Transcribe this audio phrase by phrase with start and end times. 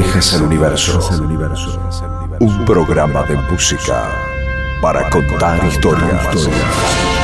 [0.00, 0.98] Orejas al Universo.
[2.40, 4.08] Un programa de música
[4.80, 7.19] para contar historias.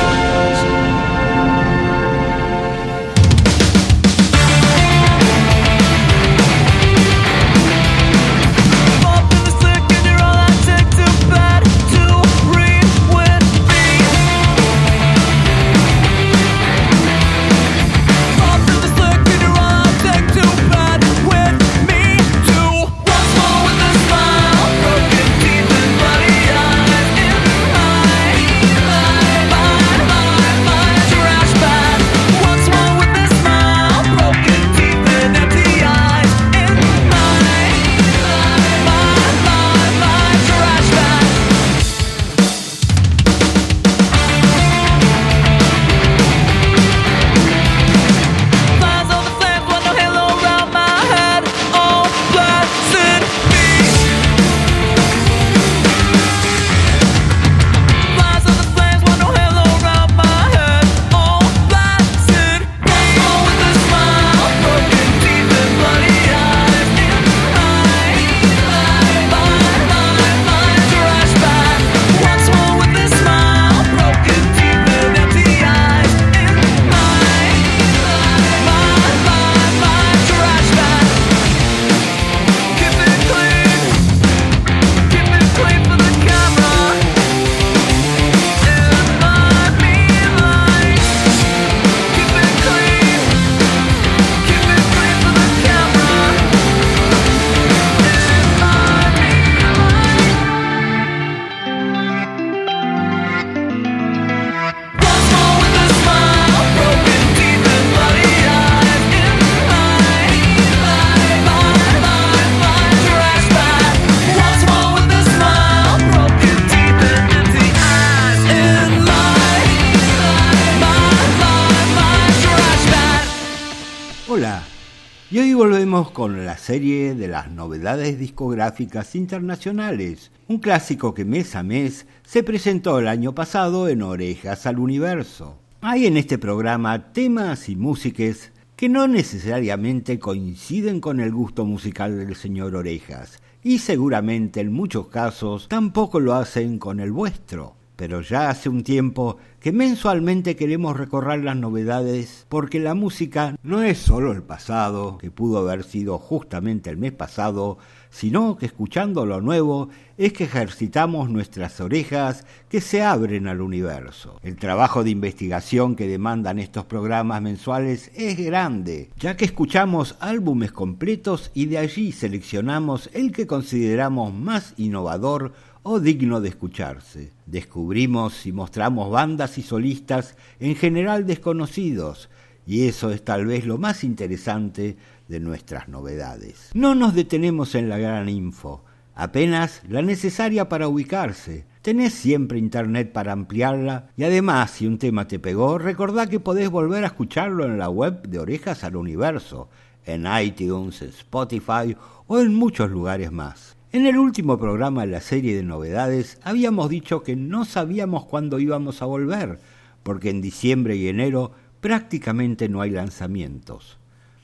[127.95, 134.65] Discográficas internacionales, un clásico que mes a mes se presentó el año pasado en Orejas
[134.65, 135.57] al Universo.
[135.81, 142.17] Hay en este programa temas y músicas que no necesariamente coinciden con el gusto musical
[142.17, 148.21] del señor Orejas, y seguramente en muchos casos tampoco lo hacen con el vuestro pero
[148.21, 149.37] ya hace un tiempo
[149.67, 155.29] que mensualmente queremos recorrer las novedades porque la música no es solo el pasado, que
[155.29, 157.77] pudo haber sido justamente el mes pasado,
[158.09, 164.39] sino que escuchando lo nuevo es que ejercitamos nuestras orejas que se abren al universo.
[164.41, 170.71] El trabajo de investigación que demandan estos programas mensuales es grande, ya que escuchamos álbumes
[170.71, 175.51] completos y de allí seleccionamos el que consideramos más innovador
[175.89, 177.31] o digno de escucharse.
[177.45, 182.29] Descubrimos y mostramos bandas y solistas en general desconocidos,
[182.65, 184.97] y eso es tal vez lo más interesante
[185.29, 186.71] de nuestras novedades.
[186.73, 188.83] No nos detenemos en la gran info,
[189.15, 191.65] apenas la necesaria para ubicarse.
[191.81, 196.69] Tenés siempre internet para ampliarla y además si un tema te pegó, recordá que podés
[196.69, 199.69] volver a escucharlo en la web de Orejas al Universo,
[200.05, 201.95] en iTunes, Spotify
[202.27, 203.76] o en muchos lugares más.
[203.93, 208.59] En el último programa de la serie de novedades habíamos dicho que no sabíamos cuándo
[208.59, 209.59] íbamos a volver,
[210.03, 213.97] porque en diciembre y enero prácticamente no hay lanzamientos.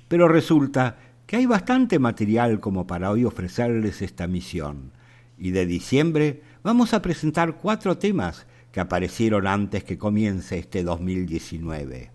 [0.07, 4.91] Pero resulta que hay bastante material como para hoy ofrecerles esta misión.
[5.37, 12.11] Y de diciembre vamos a presentar cuatro temas que aparecieron antes que comience este 2019.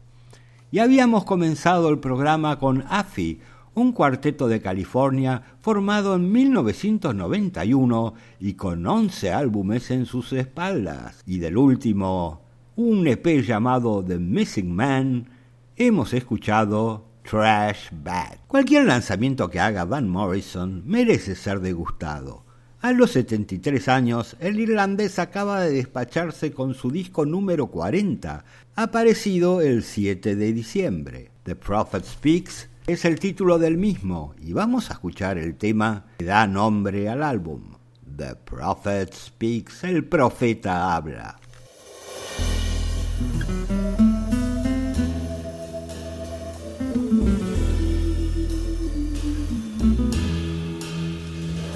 [0.70, 3.40] Y habíamos comenzado el programa con AFI,
[3.78, 11.22] un cuarteto de California formado en 1991 y con 11 álbumes en sus espaldas.
[11.26, 12.42] Y del último,
[12.76, 15.28] un EP llamado The Missing Man,
[15.76, 18.38] hemos escuchado Trash Bad.
[18.46, 22.44] Cualquier lanzamiento que haga Van Morrison merece ser degustado.
[22.80, 28.44] A los 73 años, el irlandés acaba de despacharse con su disco número 40,
[28.76, 31.30] aparecido el 7 de diciembre.
[31.42, 36.24] The Prophet Speaks es el título del mismo y vamos a escuchar el tema que
[36.24, 37.74] da nombre al álbum.
[38.16, 41.38] The Prophet Speaks, el profeta habla.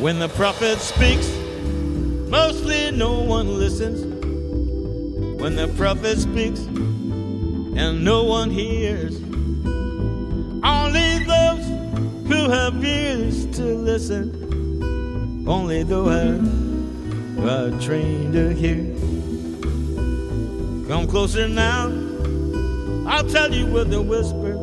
[0.00, 1.28] When the prophet speaks,
[2.30, 4.00] mostly no one listens.
[5.40, 6.60] When the prophet speaks,
[7.76, 9.20] and no one hears.
[10.64, 11.66] Only those
[12.28, 16.40] who have ears to listen, only those
[17.36, 18.84] who are trained to hear.
[20.88, 21.90] Come closer now,
[23.06, 24.58] I'll tell you with a whisper.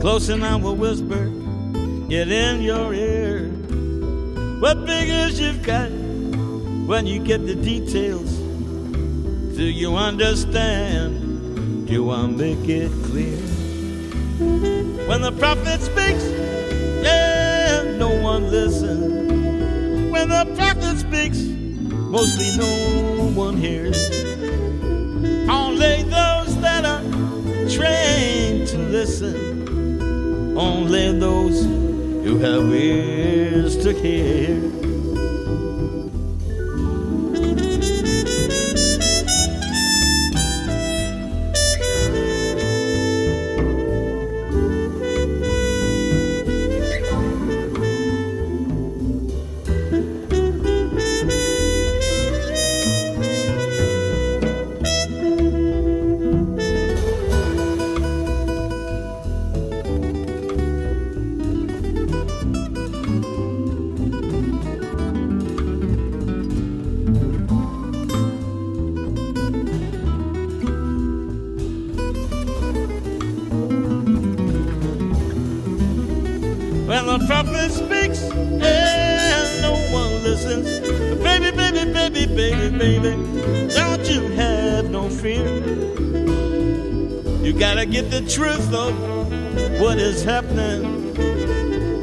[0.00, 1.30] Close now, will whisper,
[2.08, 3.48] get in your ear.
[4.60, 5.90] What figures you've got
[6.86, 8.36] when you get the details?
[9.56, 11.86] Do you understand?
[11.86, 13.43] Do I make it clear?
[14.38, 16.24] When the prophet speaks,
[17.04, 20.10] yeah, no one listens.
[20.10, 23.96] When the prophet speaks, mostly no one hears.
[25.48, 27.02] Only those that are
[27.70, 34.83] trained to listen, only those who have ears to hear.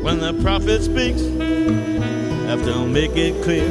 [0.01, 1.21] When the prophet speaks.
[2.47, 3.69] Have to make it clear.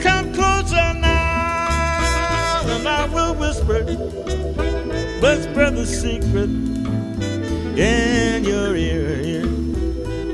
[0.00, 3.84] Come closer now, and I will whisper,
[5.20, 6.50] whisper the secret
[7.78, 9.46] in your ear.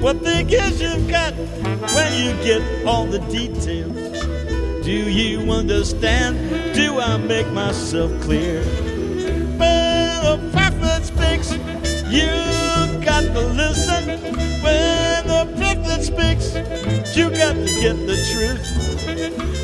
[0.03, 3.95] What thing is you've got when you get all the details?
[4.85, 6.75] Do you understand?
[6.75, 8.63] Do I make myself clear?
[9.59, 11.53] When the prophet speaks,
[12.11, 12.48] You
[14.63, 16.55] when the prophet speaks.
[17.17, 18.65] You got to get the truth.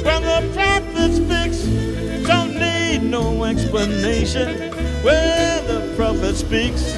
[0.05, 1.65] When the prophet speaks,
[2.27, 4.71] don't need no explanation.
[5.03, 6.97] When the prophet speaks,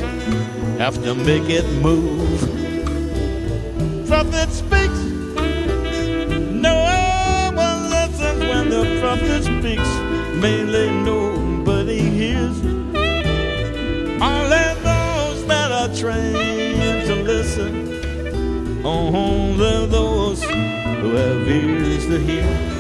[0.78, 2.55] have to make it move.
[21.16, 22.75] Who have ears to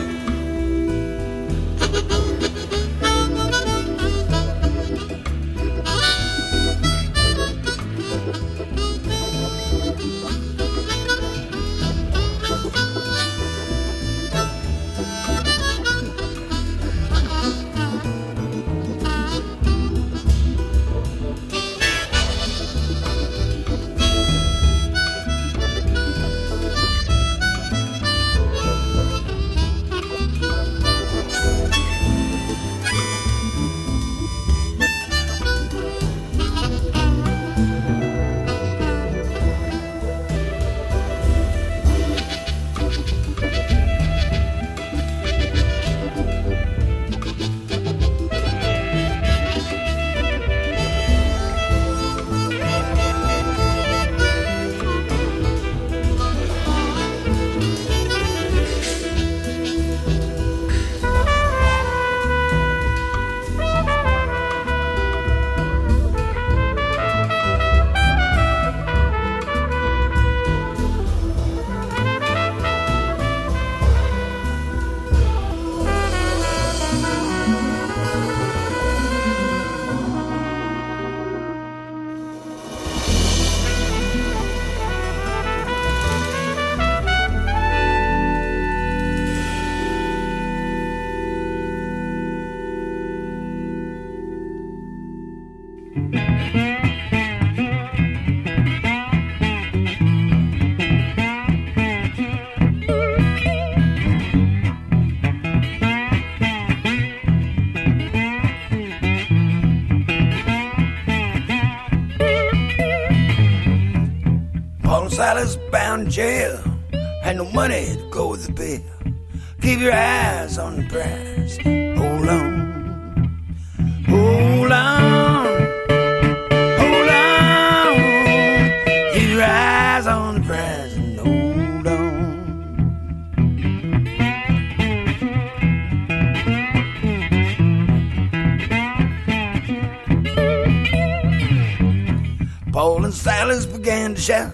[142.76, 144.52] Paul and Silas began to shout.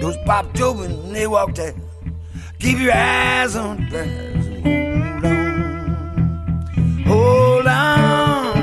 [0.00, 1.74] Those popped open and they walked out.
[2.58, 4.06] Keep your eyes on the prize
[7.06, 7.66] hold on.
[7.66, 8.56] Hold on.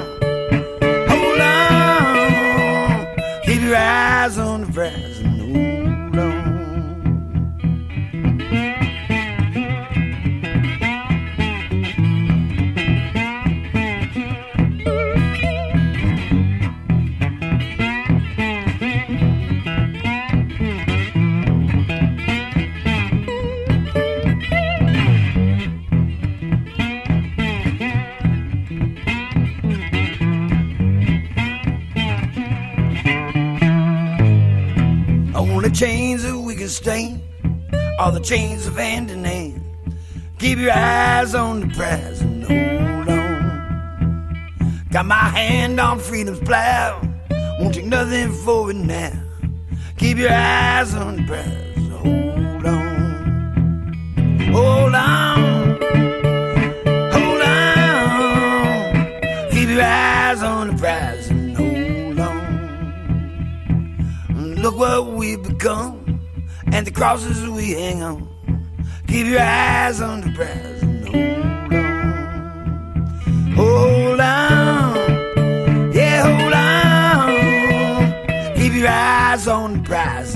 [1.07, 3.05] Hold on.
[3.43, 5.14] Keep your eyes on the prize
[38.25, 39.61] chains of hand in hand.
[40.39, 44.83] Keep your eyes on the prize and hold on.
[44.89, 46.99] Got my hand on freedom's plow.
[47.59, 49.11] Won't take nothing for it now.
[49.97, 51.87] Keep your eyes on the prize.
[51.89, 53.93] Hold on.
[54.53, 55.79] Hold on.
[57.13, 57.91] Hold on.
[59.51, 62.45] Keep your eyes on the prize and hold on.
[64.55, 65.94] Look what we've become
[66.75, 68.27] and the crosses we hang on.
[69.07, 71.07] Keep your eyes on the prize and
[73.55, 74.19] hold on.
[74.19, 75.93] Hold on.
[75.93, 77.29] Yeah, hold on.
[78.57, 80.35] Keep your eyes on the prize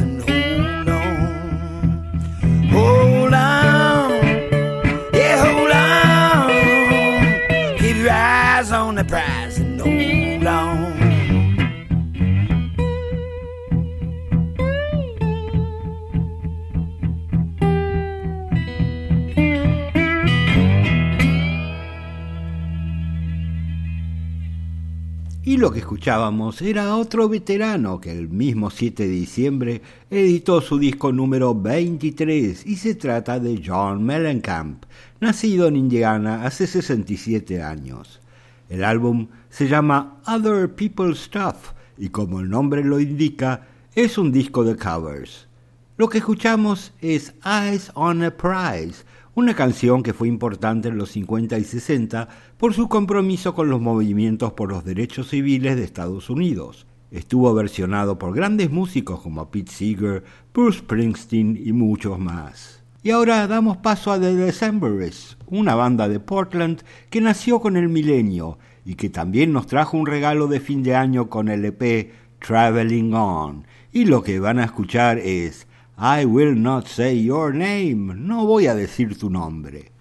[25.60, 31.12] lo que escuchábamos era otro veterano que el mismo 7 de diciembre editó su disco
[31.12, 34.86] número 23 y se trata de John Mellencamp,
[35.20, 38.22] nacido en Indiana hace 67 años.
[38.70, 44.32] El álbum se llama Other People's Stuff y como el nombre lo indica, es un
[44.32, 45.50] disco de covers.
[45.98, 49.04] Lo que escuchamos es Eyes on a Prize,
[49.40, 52.28] una canción que fue importante en los 50 y 60
[52.58, 56.86] por su compromiso con los movimientos por los derechos civiles de Estados Unidos.
[57.10, 62.84] Estuvo versionado por grandes músicos como Pete Seeger, Bruce Springsteen y muchos más.
[63.02, 67.88] Y ahora damos paso a The Decemberists, una banda de Portland que nació con el
[67.88, 72.12] milenio y que también nos trajo un regalo de fin de año con el EP
[72.46, 73.66] Traveling On.
[73.94, 75.66] Y lo que van a escuchar es
[76.02, 79.92] I will not say your name, no voy a decir tu nombre.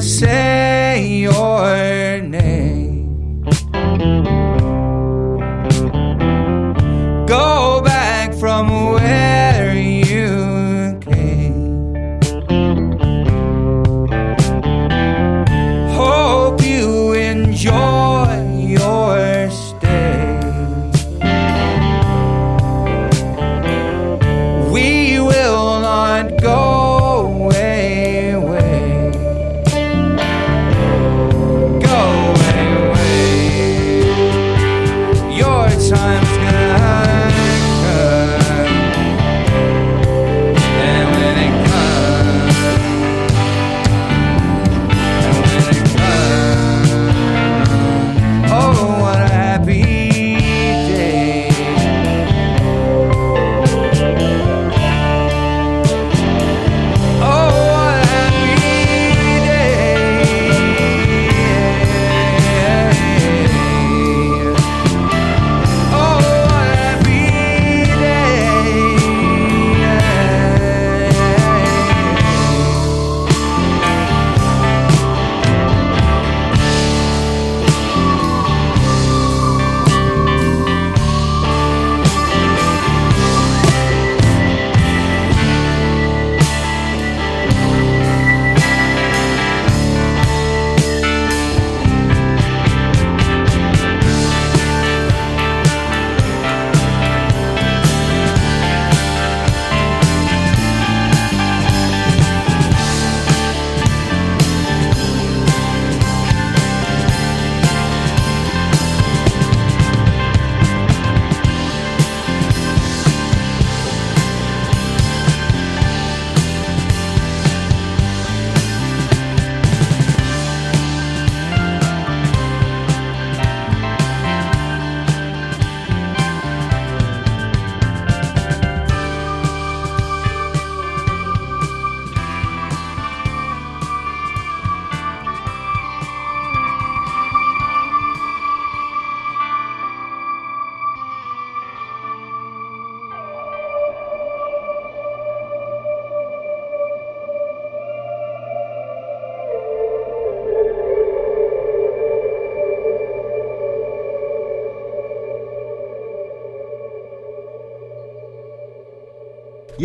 [0.00, 0.35] Say.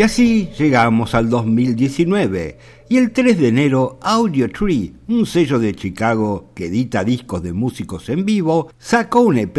[0.01, 2.57] Y así llegamos al 2019
[2.89, 7.53] y el 3 de enero Audio Tree, un sello de Chicago que edita discos de
[7.53, 9.55] músicos en vivo, sacó un EP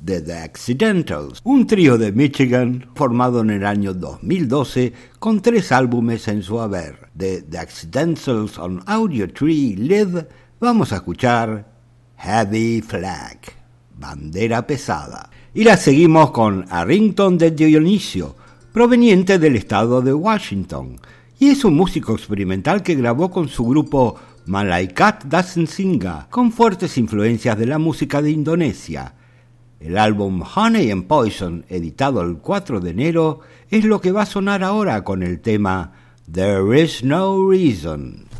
[0.00, 6.26] de The Accidentals, un trío de Michigan formado en el año 2012 con tres álbumes
[6.26, 7.10] en su haber.
[7.12, 10.26] De The Accidentals on Audio Tree Live
[10.58, 11.70] vamos a escuchar
[12.16, 13.40] Heavy Flag,
[13.98, 15.28] bandera pesada.
[15.52, 18.36] Y la seguimos con Arrington de Dionisio,
[18.72, 20.98] proveniente del estado de Washington,
[21.38, 27.58] y es un músico experimental que grabó con su grupo Malaikat Dasensinga, con fuertes influencias
[27.58, 29.14] de la música de Indonesia.
[29.78, 34.26] El álbum Honey and Poison, editado el 4 de enero, es lo que va a
[34.26, 35.92] sonar ahora con el tema
[36.32, 38.31] There is no reason.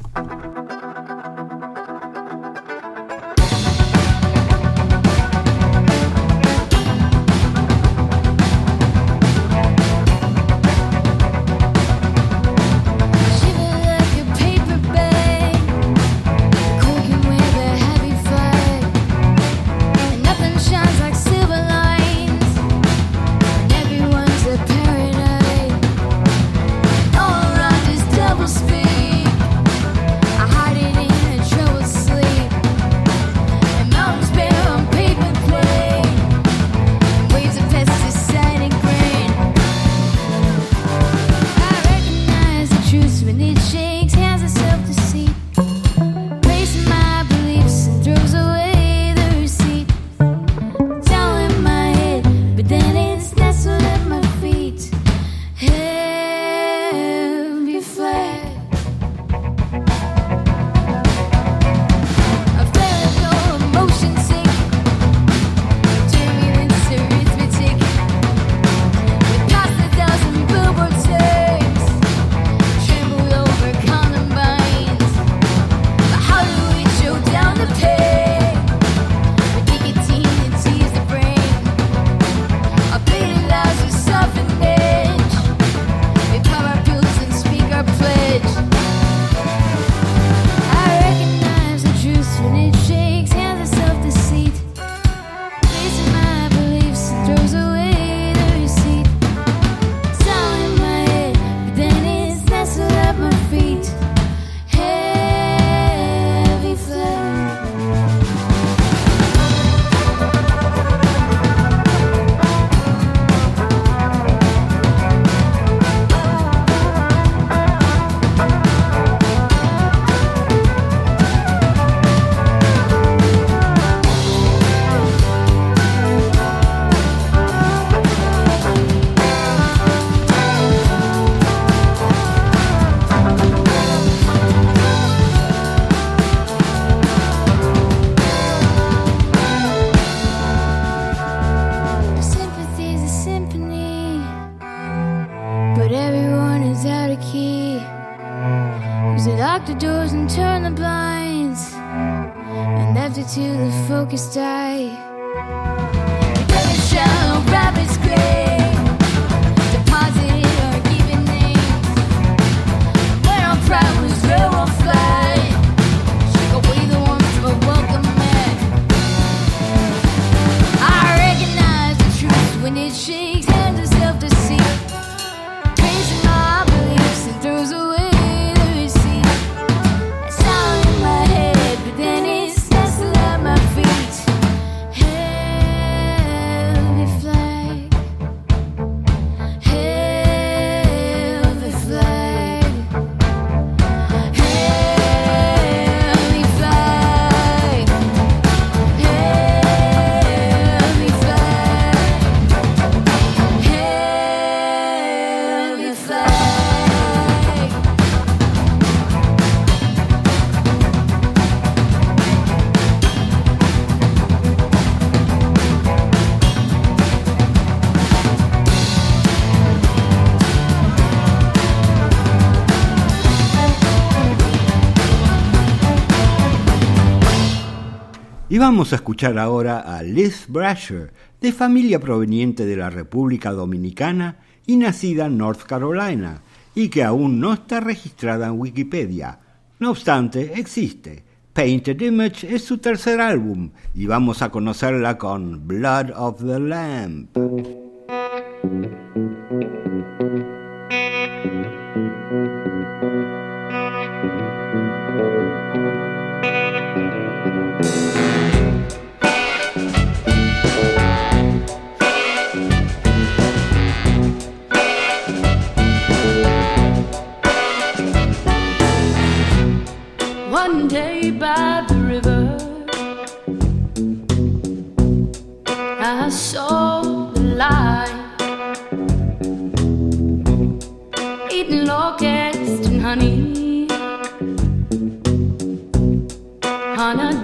[228.63, 234.37] vamos a escuchar ahora a Liz Brasher, de familia proveniente de la República Dominicana
[234.69, 239.41] y nacida en North Carolina, y que aún no está registrada en Wikipedia.
[239.81, 241.25] No obstante, existe.
[241.53, 247.27] Painted Image es su tercer álbum, y vamos a conocerla con Blood of the Lamb.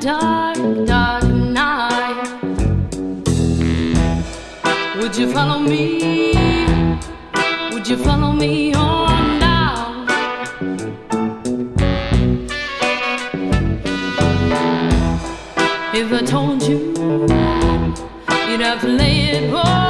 [0.09, 2.41] dark, dark night.
[4.97, 6.33] Would you follow me?
[7.73, 10.09] Would you follow me on down?
[16.01, 16.79] If I told you,
[18.49, 19.88] you'd have to lay it low.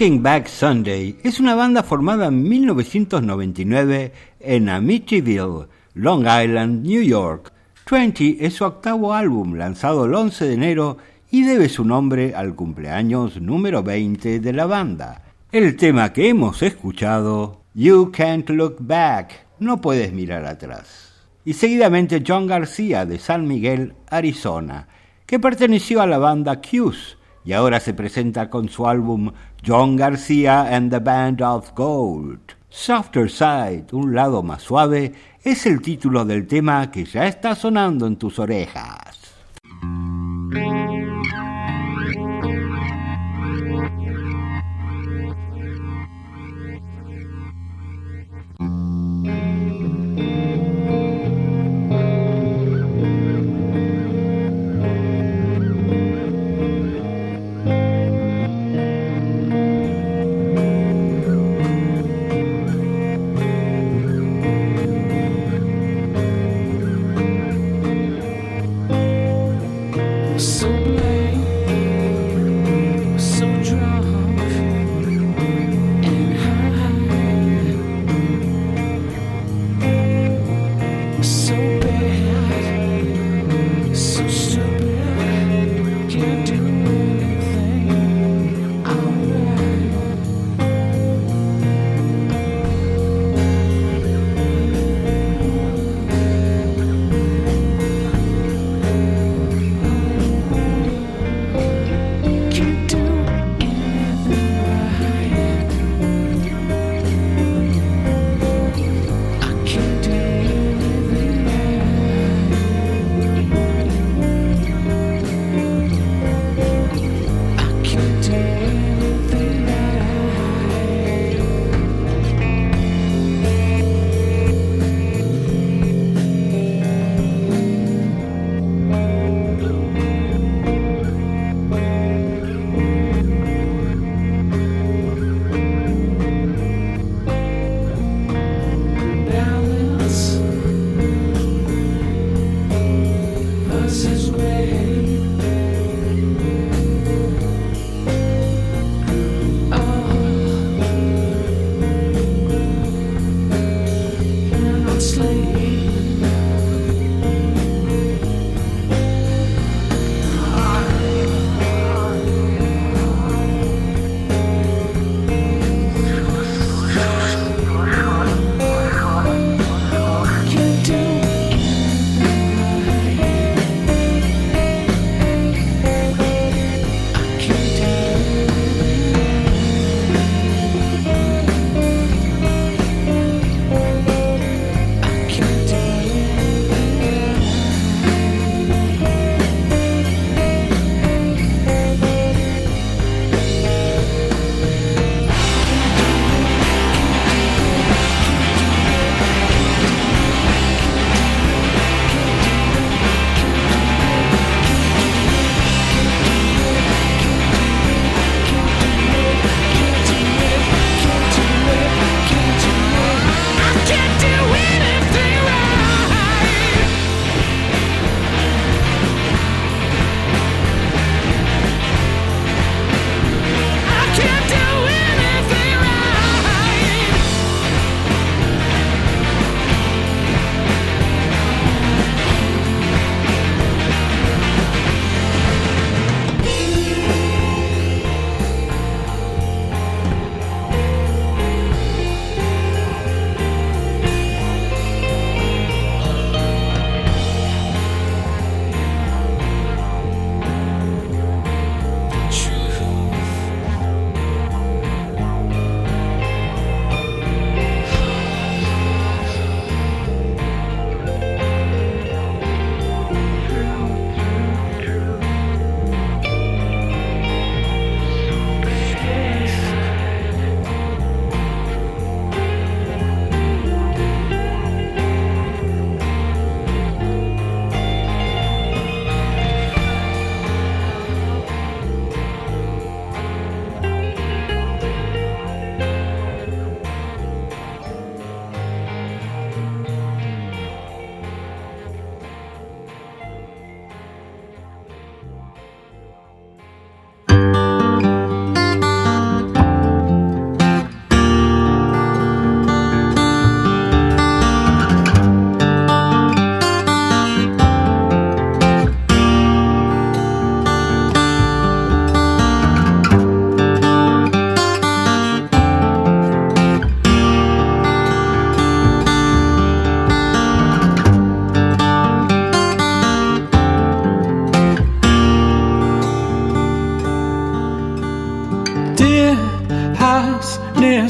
[0.00, 7.52] Talking Back Sunday es una banda formada en 1999 en Amityville, Long Island, New York.
[7.90, 10.96] 20 es su octavo álbum lanzado el 11 de enero
[11.30, 15.22] y debe su nombre al cumpleaños número 20 de la banda.
[15.52, 21.12] El tema que hemos escuchado, You Can't Look Back, no puedes mirar atrás.
[21.44, 24.88] Y seguidamente John García de San Miguel, Arizona,
[25.26, 29.32] que perteneció a la banda Q's y ahora se presenta con su álbum
[29.66, 32.40] John Garcia and the Band of Gold.
[32.68, 38.06] Softer Side, un lado más suave, es el título del tema que ya está sonando
[38.06, 39.18] en tus orejas.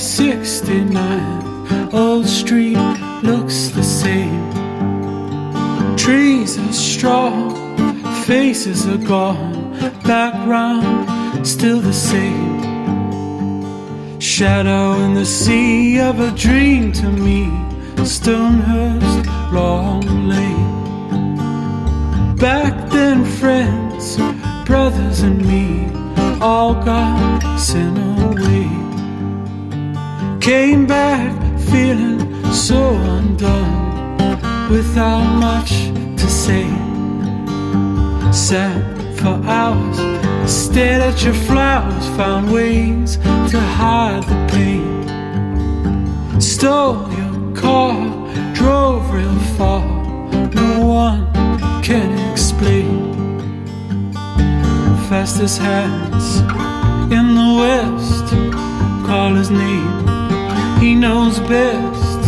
[0.01, 1.93] 69th.
[1.93, 2.79] Old street
[3.23, 4.51] looks the same.
[5.97, 7.55] Trees are strong,
[8.25, 9.73] faces are gone,
[10.05, 12.61] background still the same.
[14.19, 17.47] Shadow in the sea of a dream to me,
[18.05, 21.37] Stonehurst, Long Lane.
[22.37, 24.17] Back then, friends,
[24.67, 25.91] brothers, and me
[26.41, 28.60] all got sent away.
[30.41, 31.33] Came back
[31.71, 32.21] feeling
[32.51, 35.71] so undone, without much
[36.17, 36.67] to say.
[38.33, 38.83] Sat
[39.19, 39.99] for hours,
[40.51, 43.19] stared at your flowers, found ways
[43.51, 46.41] to hide the pain.
[46.41, 47.95] Stole your car,
[48.55, 49.85] drove real far,
[50.55, 51.33] no one
[51.83, 53.13] can explain.
[55.09, 56.41] Fastest hands
[57.13, 58.27] in the west,
[59.07, 60.30] call his name,
[60.81, 62.23] he knows best.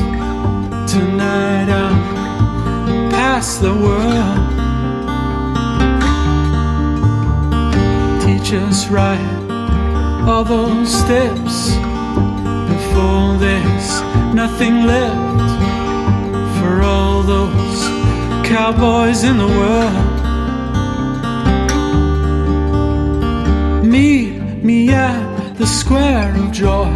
[0.92, 4.40] Tonight I'm past the world.
[8.22, 9.42] Teach us right
[10.28, 11.70] all those steps
[12.72, 14.02] before there's
[14.34, 15.50] nothing left
[16.60, 17.80] for all those
[18.46, 20.12] cowboys in the world.
[23.86, 26.92] Meet me at the square of joy,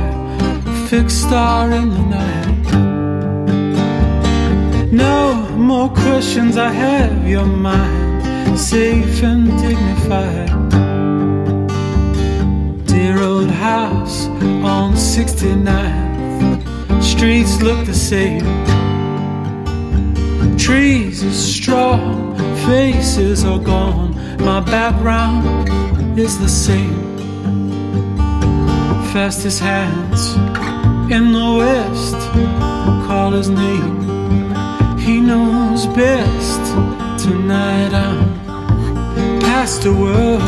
[0.89, 2.63] fixed star in the night.
[4.93, 10.51] No more questions, I have your mind safe and dignified.
[12.87, 14.29] Dear old house
[14.63, 16.63] on 69th,
[17.03, 18.47] streets look the same.
[20.57, 22.37] Trees are strong,
[22.69, 25.69] faces are gone, my background
[26.17, 27.17] is the same.
[29.13, 30.37] Fastest hands
[31.11, 32.17] in the west,
[33.07, 34.99] call his name.
[34.99, 36.63] He knows best.
[37.23, 40.43] Tonight I'm past the world.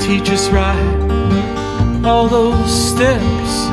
[0.00, 3.68] Teach us right all those steps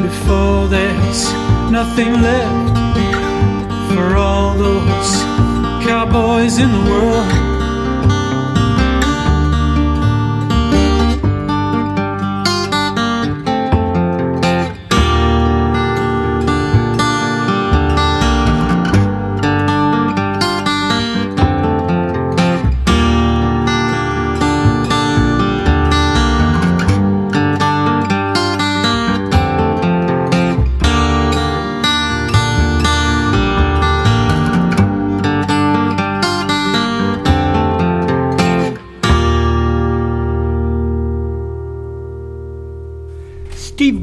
[0.00, 1.32] before there's
[1.70, 2.78] nothing left
[3.92, 5.12] for all those
[5.84, 7.43] cowboys in the world.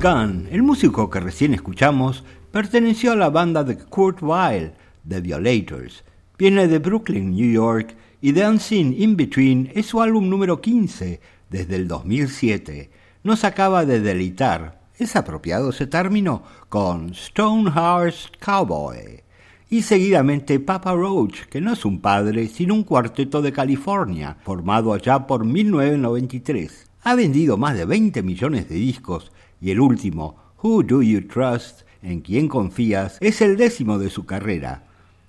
[0.01, 4.71] Gunn, el músico que recién escuchamos, perteneció a la banda de Kurt Weill,
[5.07, 6.03] The Violators.
[6.39, 11.21] Viene de Brooklyn, New York, y The Unseen In Between es su álbum número 15
[11.51, 12.89] desde el 2007.
[13.23, 19.21] Nos acaba de deleitar, es apropiado ese término, con Stonehearst Cowboy.
[19.69, 24.93] Y seguidamente Papa Roach, que no es un padre, sino un cuarteto de California, formado
[24.93, 26.87] allá por 1993.
[27.03, 29.31] Ha vendido más de 20 millones de discos
[29.61, 31.81] y el último, Who Do You Trust?
[32.01, 33.17] ¿En quién confías?
[33.21, 34.83] es el décimo de su carrera.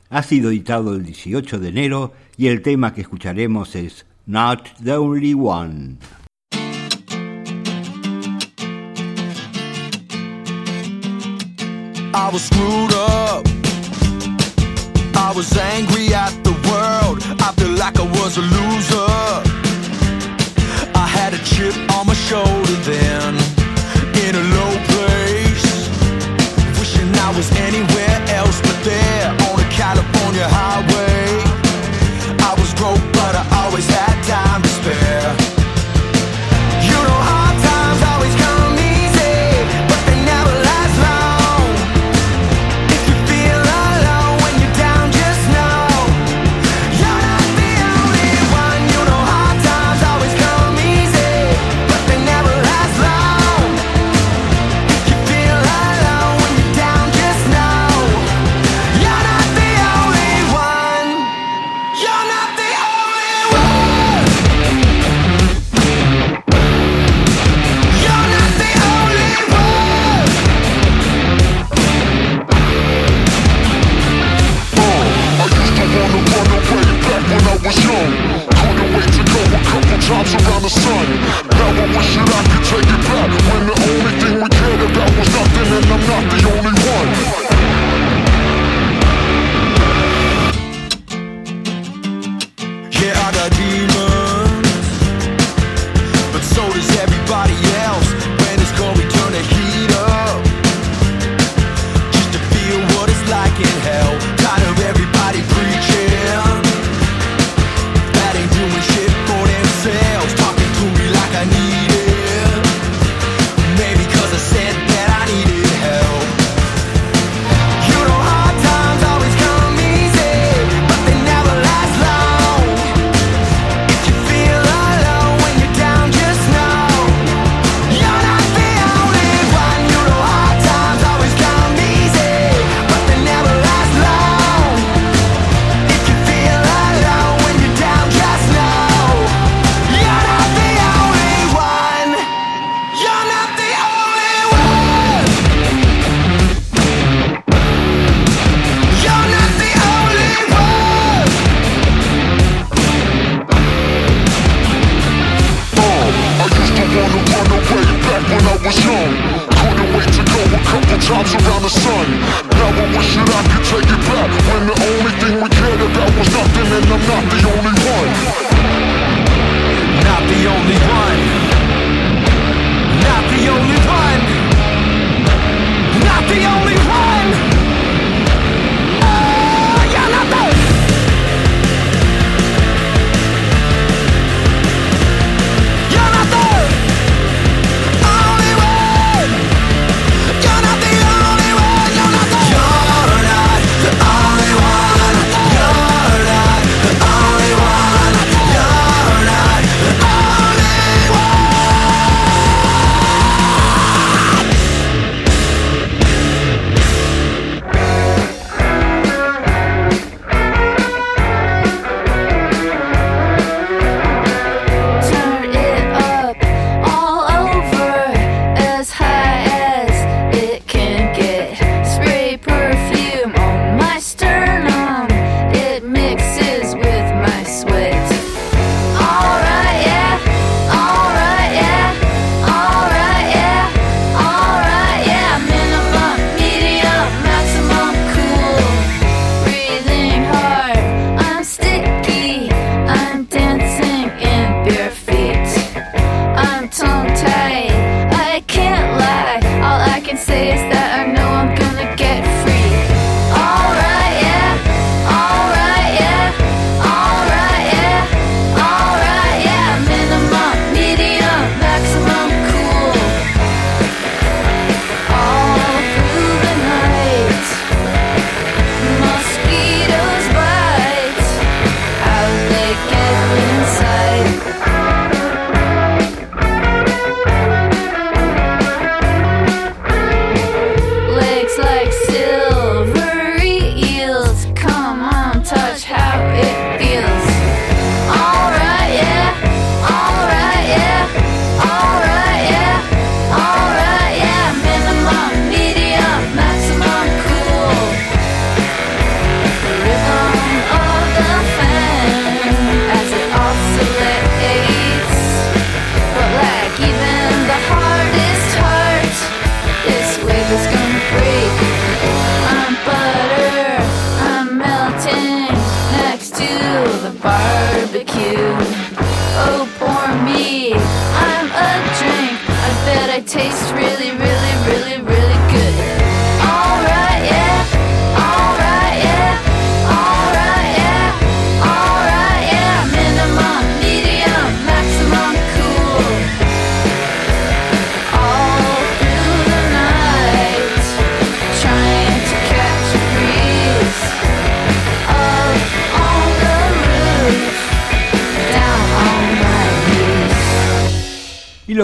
[0.09, 4.95] Ha sido editado el 18 de enero y el tema que escucharemos es Not the
[4.97, 5.99] Only One.
[12.15, 13.47] I was screwed up.
[15.15, 17.23] I was angry at the world.
[17.41, 19.09] I feel like I was a loser.
[20.95, 22.62] I had a chip on my shoulder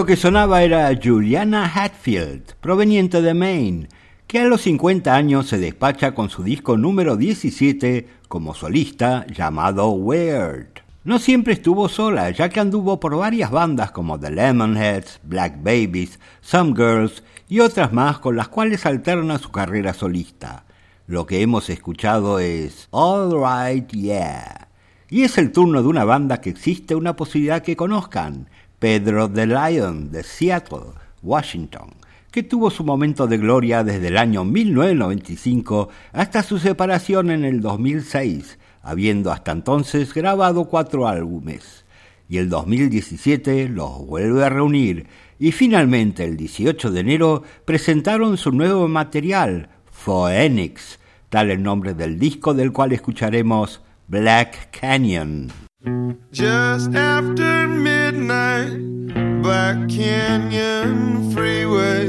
[0.09, 3.89] que sonaba era Juliana Hatfield, proveniente de Maine,
[4.25, 9.91] que a los 50 años se despacha con su disco número 17 como solista llamado
[9.91, 10.81] Weird.
[11.03, 16.19] No siempre estuvo sola, ya que anduvo por varias bandas como The Lemonheads, Black Babies,
[16.41, 20.65] Some Girls y otras más con las cuales alterna su carrera solista.
[21.05, 24.69] Lo que hemos escuchado es All Right Yeah.
[25.11, 28.47] Y es el turno de una banda que existe una posibilidad que conozcan,
[28.79, 31.89] Pedro the Lion de Seattle, Washington,
[32.31, 37.59] que tuvo su momento de gloria desde el año 1995 hasta su separación en el
[37.59, 41.83] 2006, habiendo hasta entonces grabado cuatro álbumes.
[42.29, 45.07] Y el 2017 los vuelve a reunir
[45.39, 52.17] y finalmente el 18 de enero presentaron su nuevo material, Phoenix, tal el nombre del
[52.17, 55.68] disco del cual escucharemos Black Canyon.
[55.81, 62.07] Just after midnight, Black Canyon Freeway.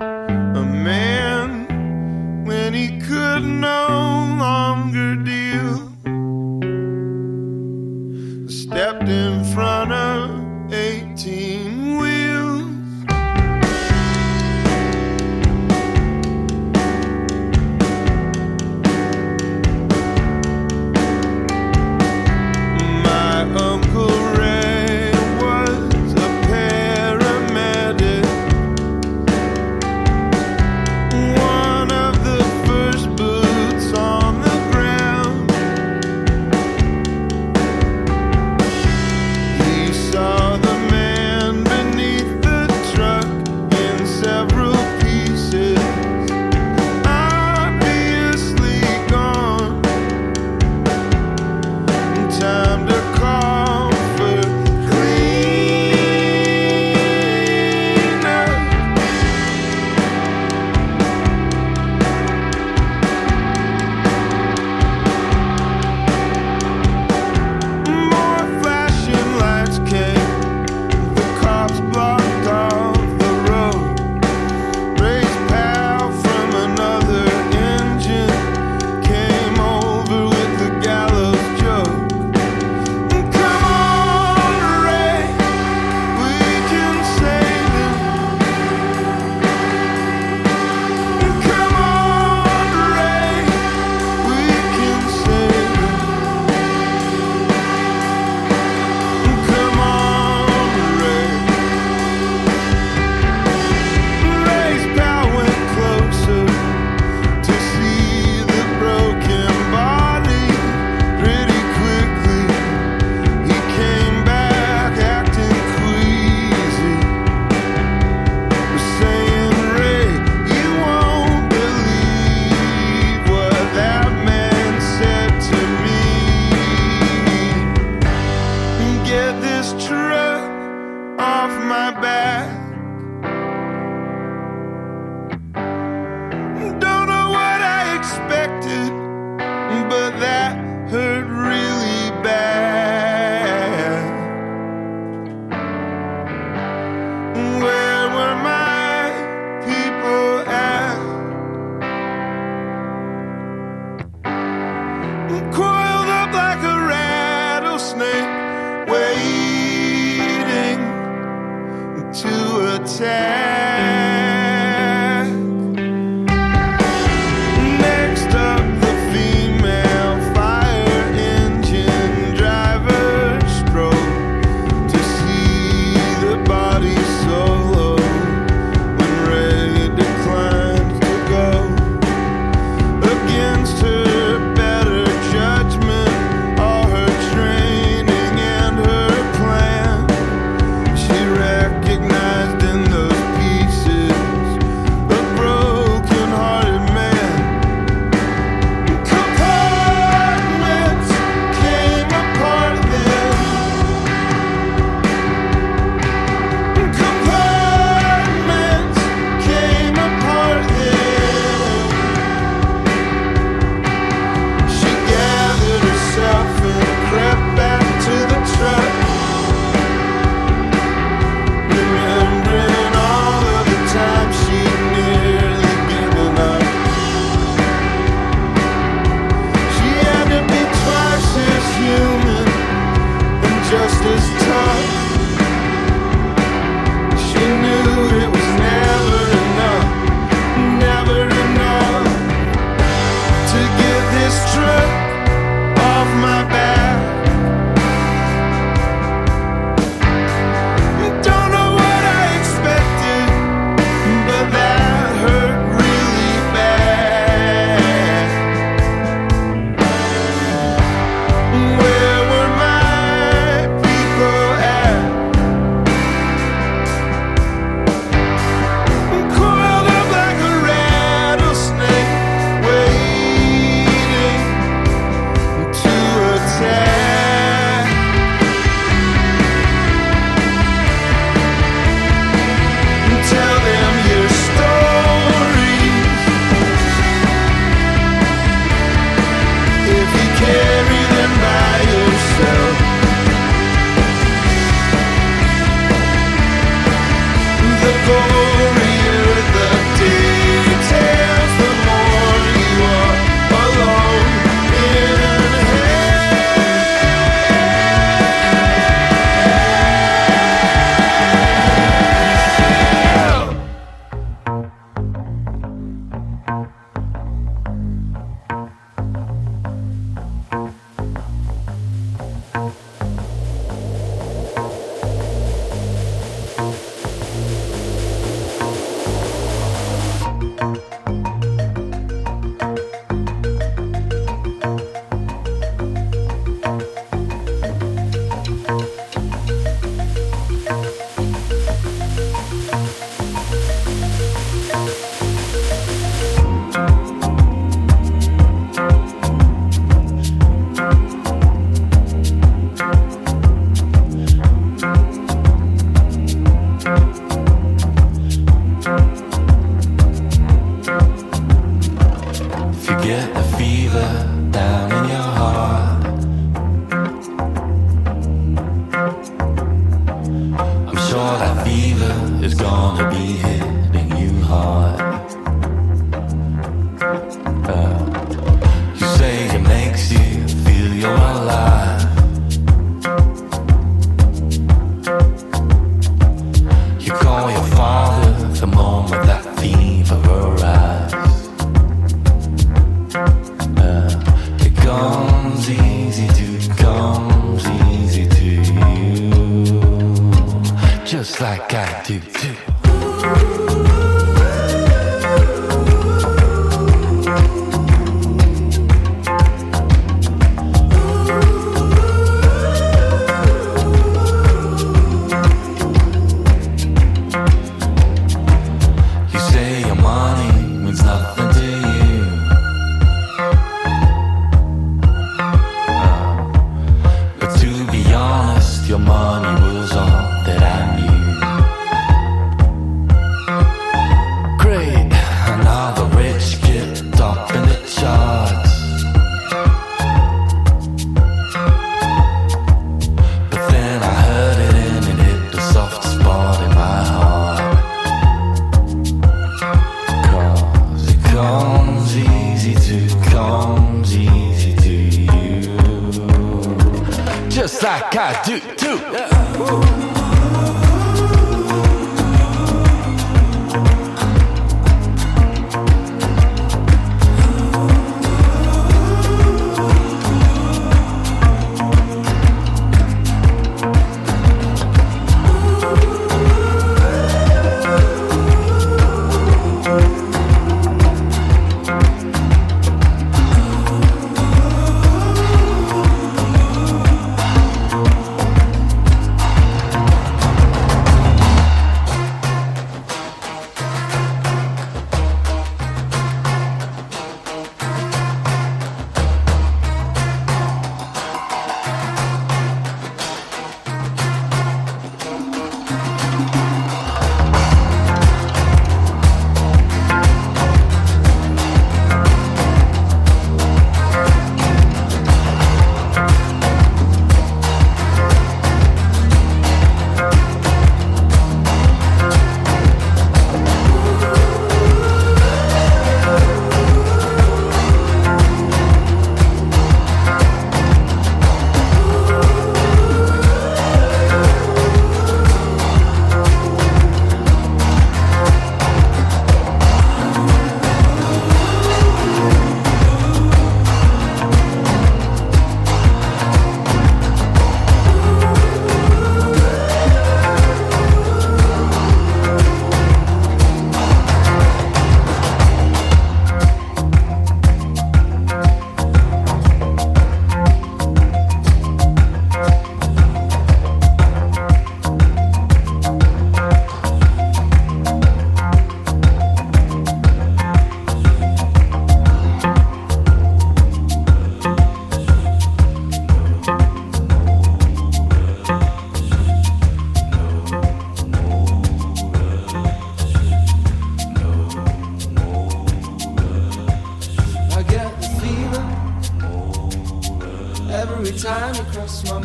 [0.00, 3.88] A man, when he could no
[4.38, 5.16] longer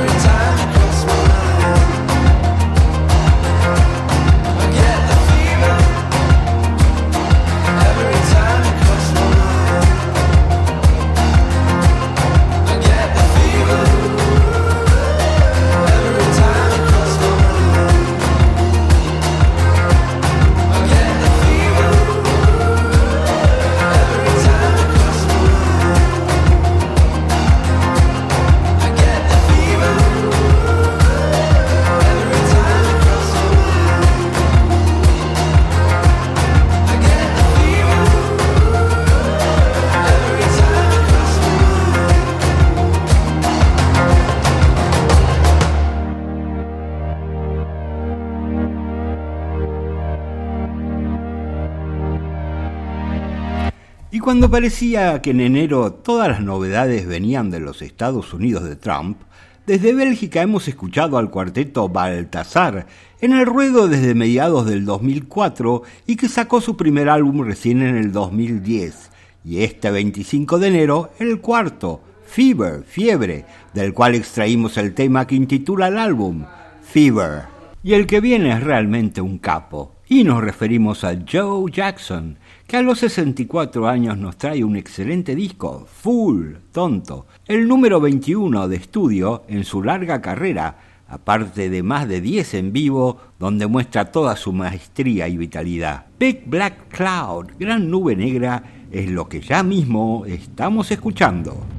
[0.00, 0.87] every time.
[54.38, 59.18] Cuando parecía que en enero todas las novedades venían de los Estados Unidos de Trump,
[59.66, 62.86] desde Bélgica hemos escuchado al cuarteto Baltasar
[63.20, 67.96] en el ruedo desde mediados del 2004 y que sacó su primer álbum recién en
[67.96, 69.10] el 2010.
[69.44, 75.34] Y este 25 de enero, el cuarto, Fever, Fiebre, del cual extraímos el tema que
[75.34, 76.44] intitula el álbum,
[76.84, 77.46] Fever.
[77.82, 79.96] Y el que viene es realmente un capo.
[80.08, 85.34] Y nos referimos a Joe Jackson, que a los 64 años nos trae un excelente
[85.34, 90.76] disco, Full, tonto, el número 21 de estudio en su larga carrera,
[91.08, 96.04] aparte de más de 10 en vivo, donde muestra toda su maestría y vitalidad.
[96.20, 98.62] Big Black Cloud, gran nube negra,
[98.92, 101.77] es lo que ya mismo estamos escuchando.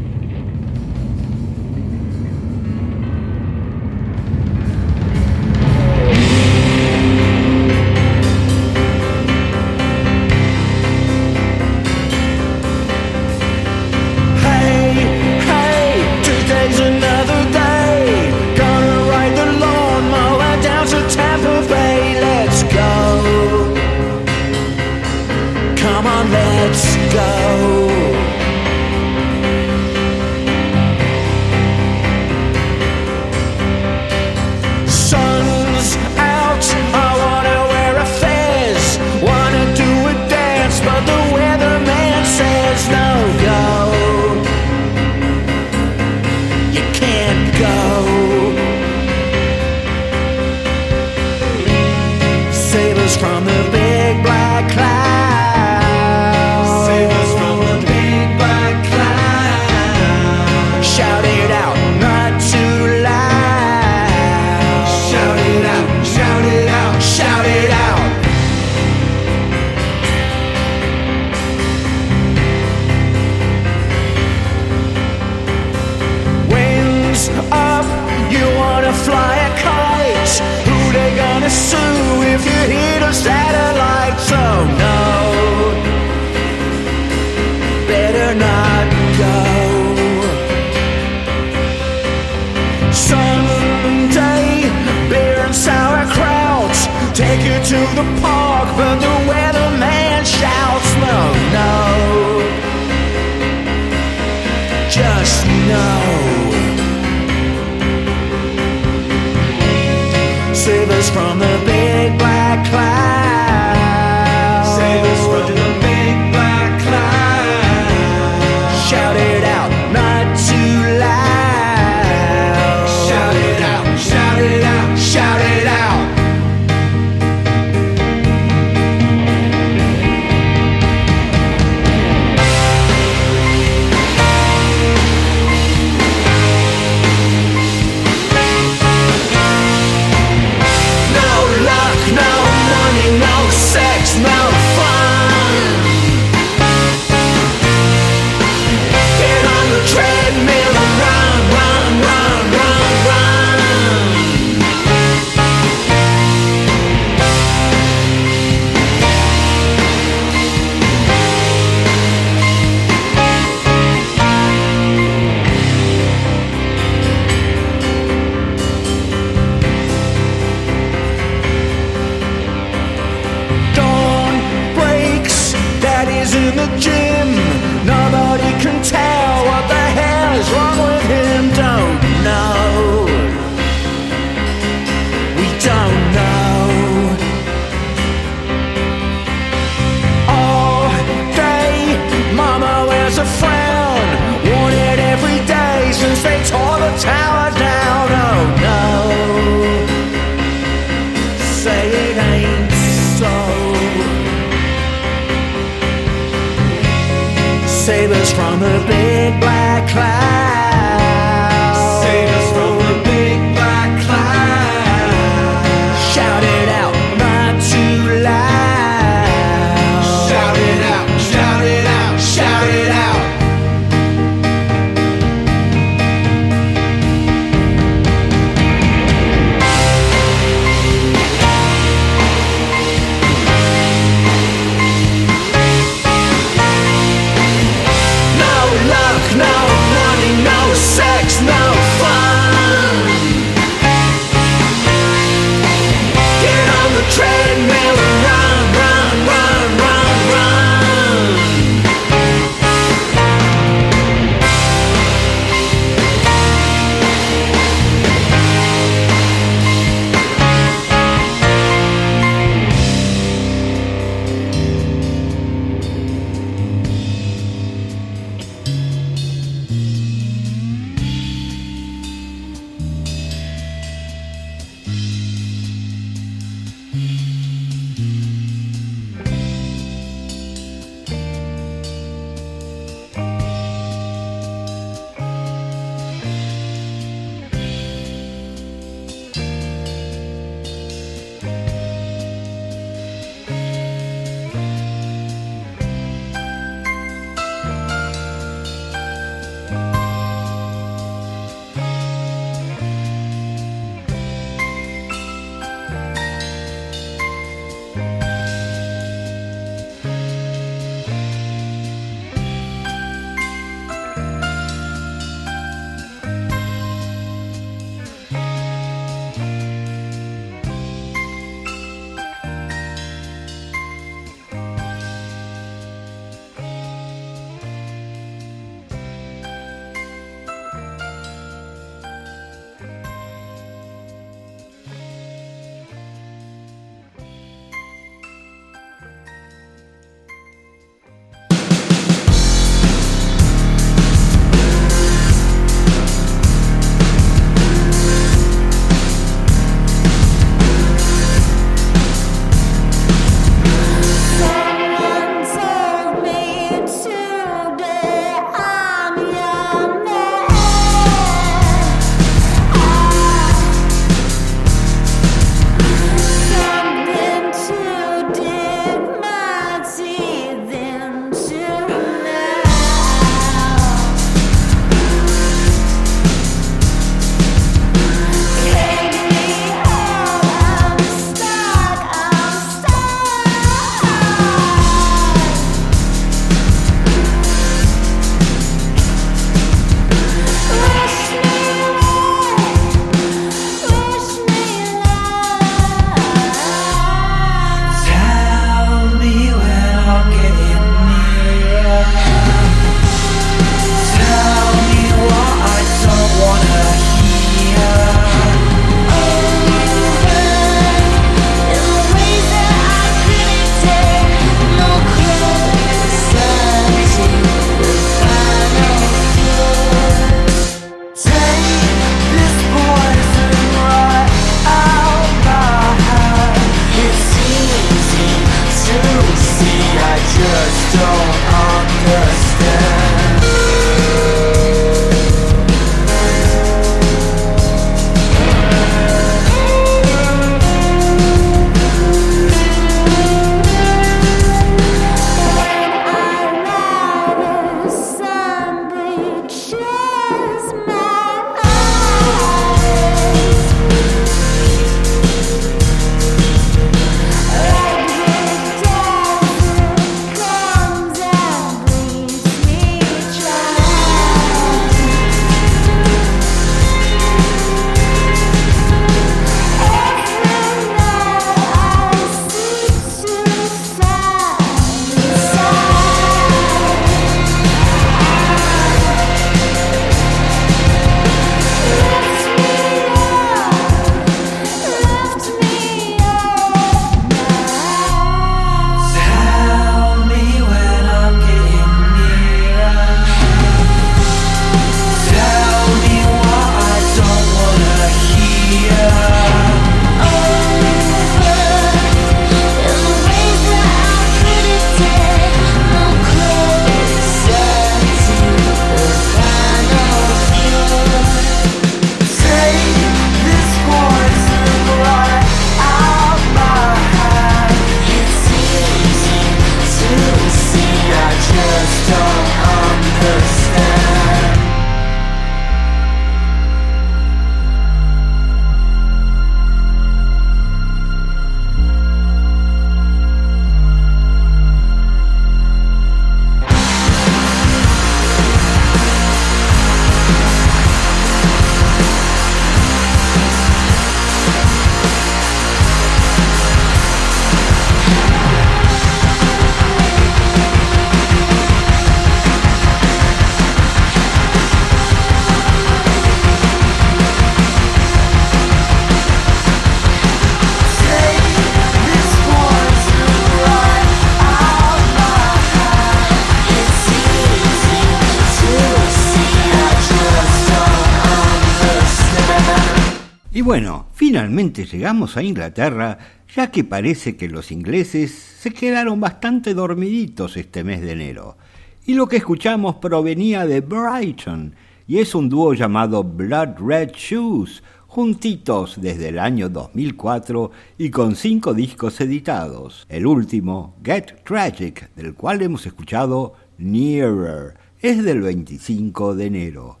[574.60, 576.18] Llegamos a Inglaterra,
[576.54, 581.56] ya que parece que los ingleses se quedaron bastante dormiditos este mes de enero.
[582.04, 584.74] Y lo que escuchamos provenía de Brighton,
[585.06, 591.36] y es un dúo llamado Blood Red Shoes, juntitos desde el año 2004 y con
[591.36, 593.06] cinco discos editados.
[593.08, 600.00] El último, Get Tragic, del cual hemos escuchado Nearer, es del 25 de enero.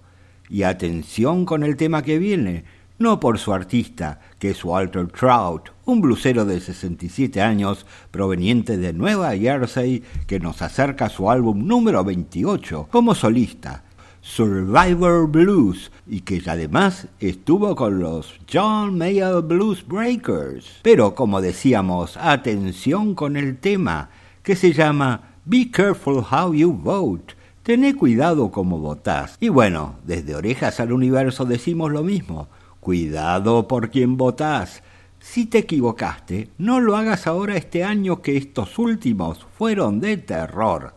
[0.50, 2.64] Y atención con el tema que viene,
[2.98, 8.94] no por su artista, que es Walter Trout, un blusero de 67 años proveniente de
[8.94, 13.84] Nueva Jersey que nos acerca a su álbum número 28 como solista,
[14.22, 20.80] Survivor Blues, y que además estuvo con los John Mayer Blues Breakers.
[20.82, 24.08] Pero como decíamos, atención con el tema,
[24.42, 27.34] que se llama Be Careful How You Vote.
[27.62, 29.36] Tené cuidado como votás.
[29.38, 32.48] Y bueno, desde Orejas al Universo decimos lo mismo.
[32.80, 34.82] Cuidado por quien votás.
[35.18, 40.94] Si te equivocaste, no lo hagas ahora este año que estos últimos fueron de terror.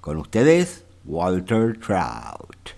[0.00, 2.73] Con ustedes, Walter Trout.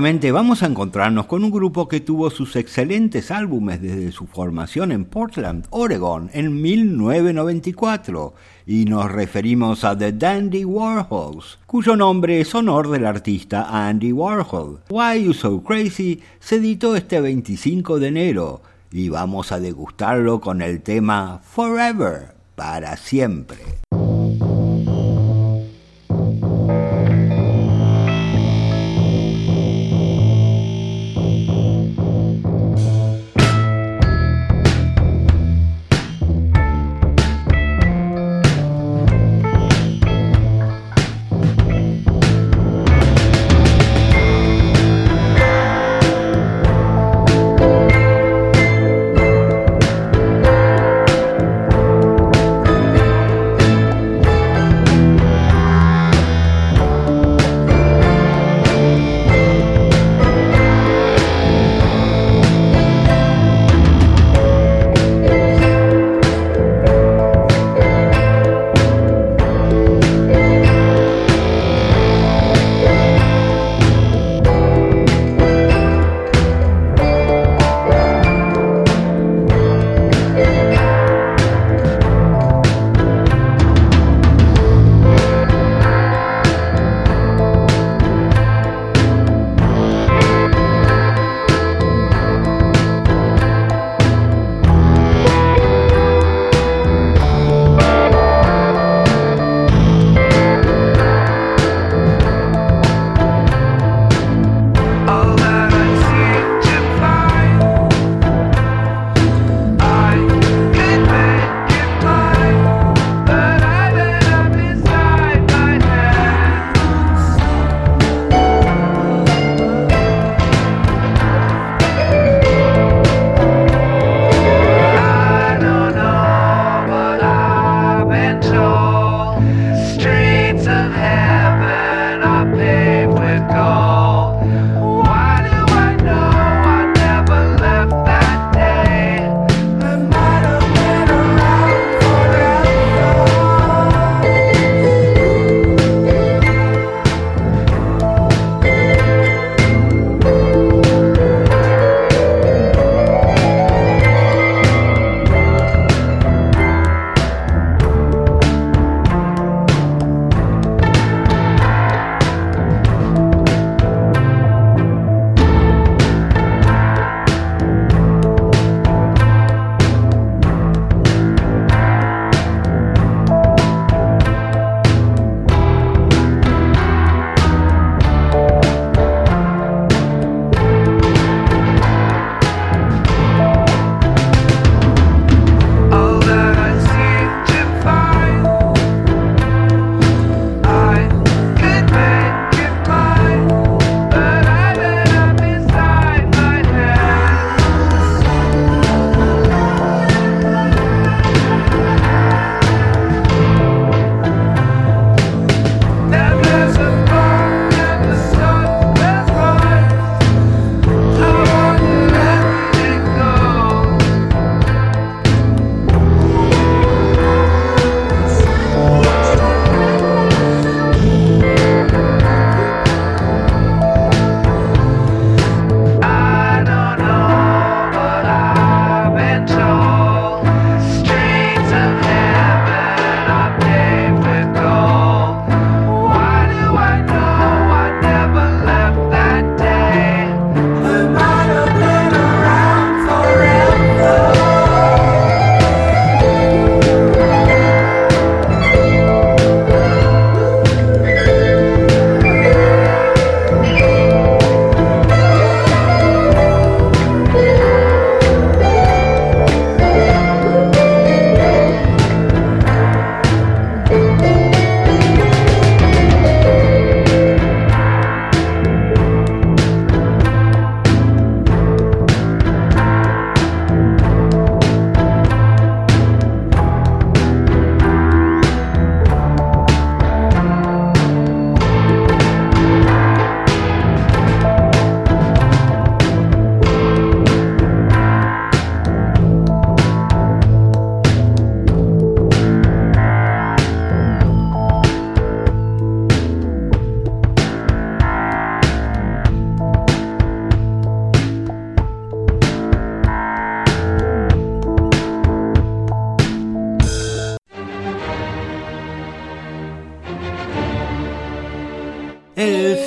[0.00, 5.04] Vamos a encontrarnos con un grupo que tuvo sus excelentes álbumes desde su formación en
[5.04, 8.32] Portland, Oregon, en 1994,
[8.66, 14.80] y nos referimos a The Dandy Warhols, cuyo nombre es honor del artista Andy Warhol.
[14.88, 20.62] Why You So Crazy se editó este 25 de enero, y vamos a degustarlo con
[20.62, 23.58] el tema Forever, para siempre.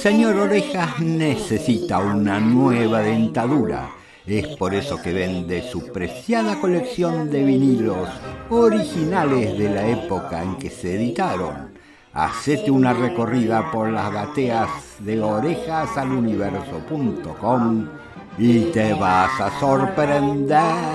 [0.04, 3.90] Señor Orejas necesita una nueva dentadura.
[4.26, 8.10] Es por eso que vende su preciada colección de vinilos
[8.50, 11.72] originales de la época en que se editaron.
[12.12, 14.68] Hacete una recorrida por las bateas
[15.00, 17.88] de orejasaluniverso.com
[18.38, 20.93] y te vas a sorprender.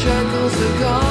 [0.00, 1.09] Shackles are gone.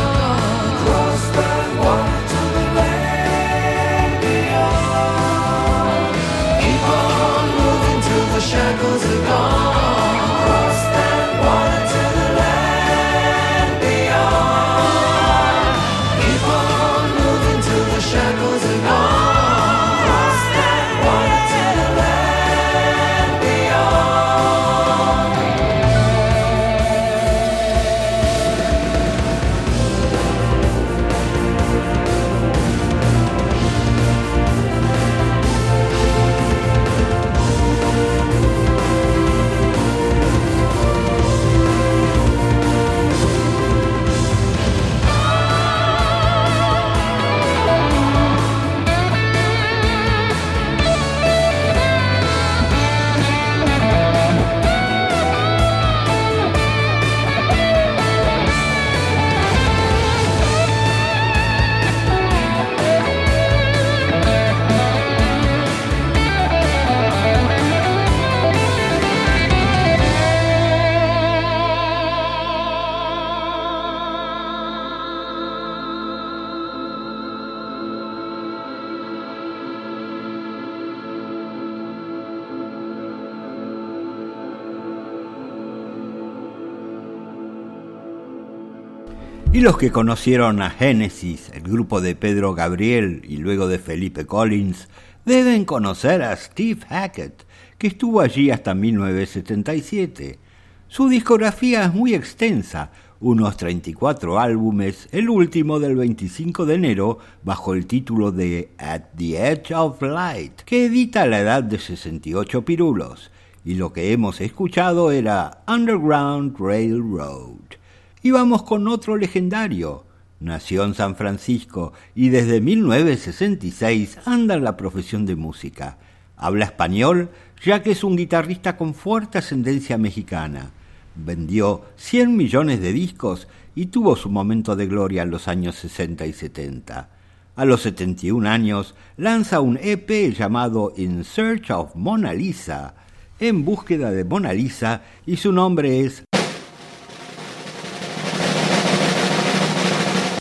[89.59, 94.25] Y los que conocieron a Genesis, el grupo de Pedro Gabriel y luego de Felipe
[94.25, 94.87] Collins,
[95.25, 97.45] deben conocer a Steve Hackett,
[97.77, 100.39] que estuvo allí hasta 1977.
[100.87, 107.73] Su discografía es muy extensa, unos 34 álbumes, el último del 25 de enero bajo
[107.73, 112.63] el título de At the Edge of Light, que edita a la edad de 68
[112.63, 113.29] pirulos,
[113.65, 117.78] y lo que hemos escuchado era Underground Railroad.
[118.21, 120.03] Y vamos con otro legendario.
[120.41, 125.97] Nació en San Francisco y desde 1966 anda en la profesión de música.
[126.35, 127.29] Habla español
[127.63, 130.71] ya que es un guitarrista con fuerte ascendencia mexicana.
[131.15, 136.25] Vendió 100 millones de discos y tuvo su momento de gloria en los años 60
[136.25, 137.09] y 70.
[137.55, 142.95] A los 71 años lanza un EP llamado In Search of Mona Lisa,
[143.39, 146.23] en búsqueda de Mona Lisa, y su nombre es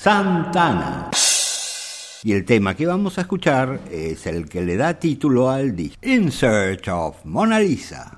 [0.09, 1.11] Santana.
[2.25, 5.99] Y el tema que vamos a escuchar es el que le da título al disco,
[6.01, 8.18] In Search of Mona Lisa.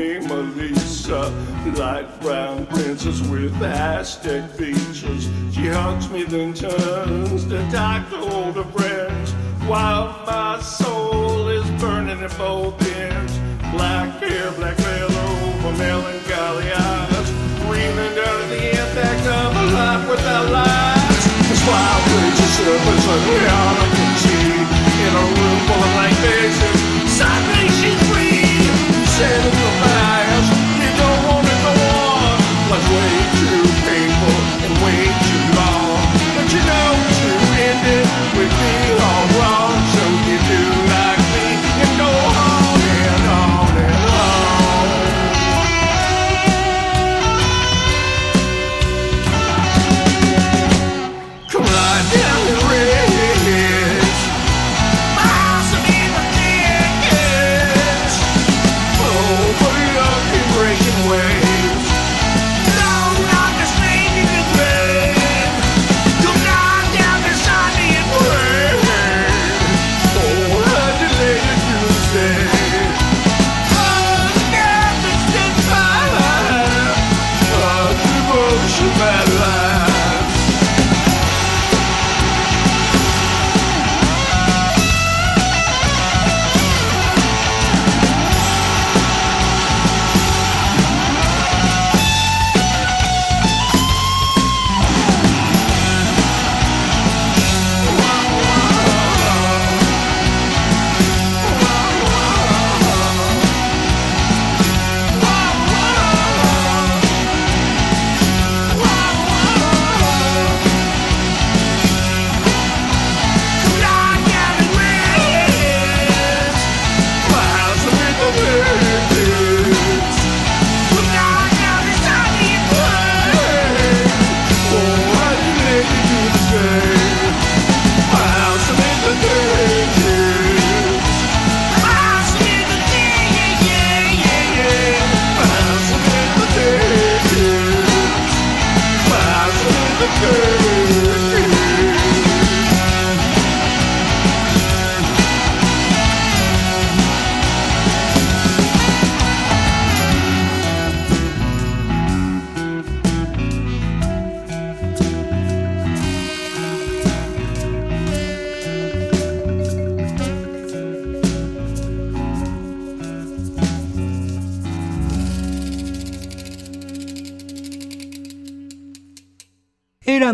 [1.11, 5.29] dancer, like brown princess with Aztec features.
[5.53, 9.31] She hugs me, then turns to talk to older friends,
[9.67, 13.37] while my soul is burning in both ends.
[13.71, 17.31] Black hair, black veil over melancholy eyes,
[17.67, 21.23] reeling under the impact of a life without lies.
[21.47, 24.01] This wild, crazy, surface, ugly, out of
[25.01, 26.79] in a room full of light faces.
[27.11, 28.43] Salvation she's free,
[29.17, 29.90] shedding the
[32.93, 35.70] way too painful and way too long.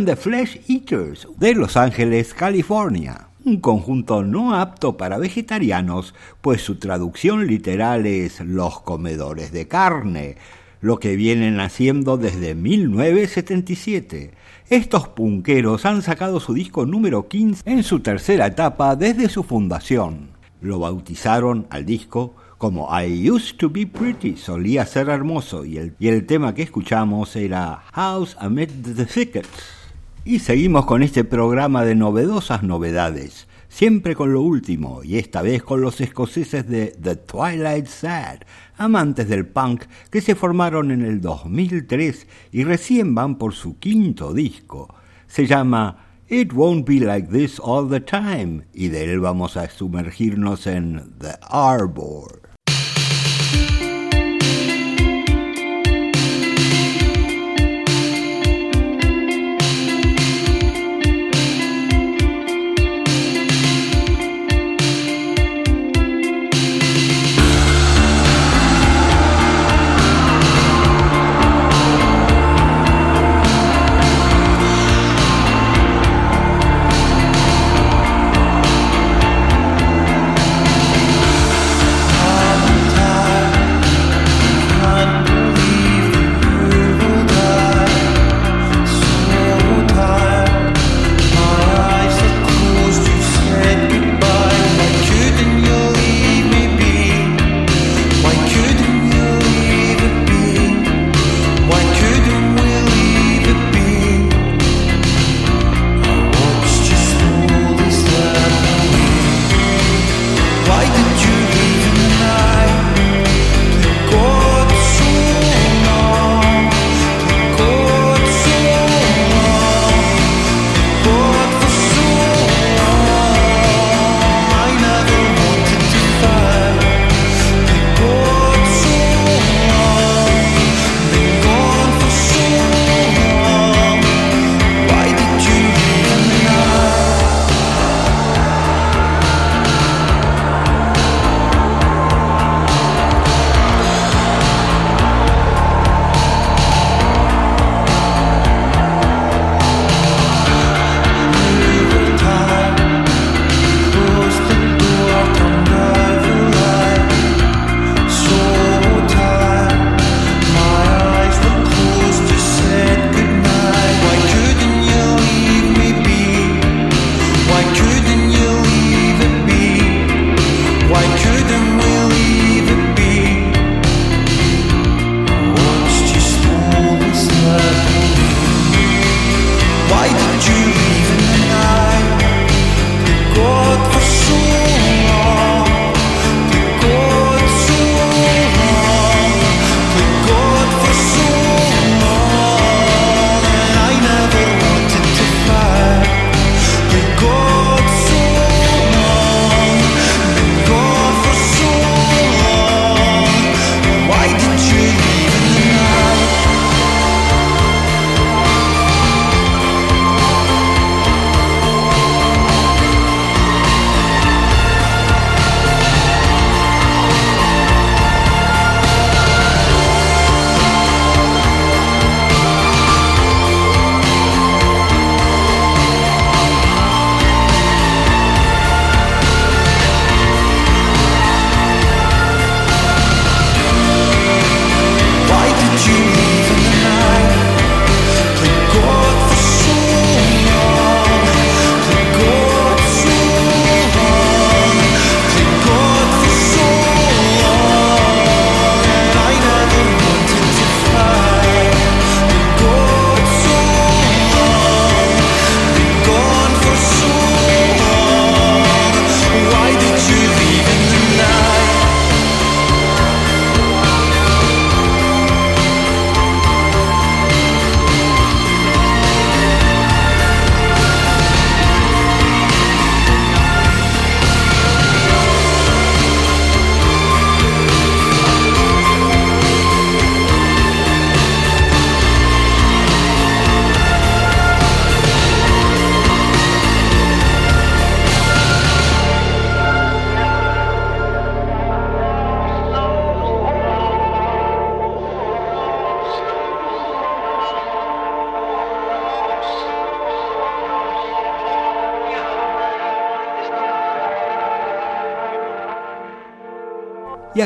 [0.07, 3.27] The Flesh Eaters de Los Ángeles, California.
[3.43, 10.37] Un conjunto no apto para vegetarianos, pues su traducción literal es los comedores de carne,
[10.79, 14.31] lo que vienen haciendo desde 1977.
[14.69, 20.29] Estos punqueros han sacado su disco número 15 en su tercera etapa desde su fundación.
[20.61, 25.95] Lo bautizaron al disco como I Used to Be Pretty, solía ser hermoso, y el,
[25.99, 29.76] y el tema que escuchamos era House Amid the Thickets.
[30.29, 35.63] Y seguimos con este programa de novedosas novedades, siempre con lo último, y esta vez
[35.63, 38.39] con los escoceses de The Twilight Sad,
[38.75, 44.33] amantes del punk que se formaron en el 2003 y recién van por su quinto
[44.33, 44.93] disco.
[45.27, 49.69] Se llama It Won't Be Like This All the Time, y de él vamos a
[49.69, 52.46] sumergirnos en The Arbor.